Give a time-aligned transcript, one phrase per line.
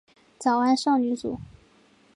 [0.39, 1.39] 早安少女组。